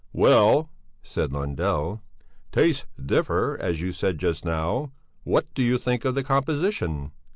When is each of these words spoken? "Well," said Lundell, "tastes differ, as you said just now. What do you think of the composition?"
"Well," 0.13 0.71
said 1.03 1.31
Lundell, 1.31 2.01
"tastes 2.51 2.87
differ, 2.99 3.55
as 3.61 3.81
you 3.81 3.91
said 3.91 4.17
just 4.17 4.43
now. 4.43 4.93
What 5.25 5.53
do 5.53 5.61
you 5.61 5.77
think 5.77 6.05
of 6.05 6.15
the 6.15 6.23
composition?" 6.23 7.11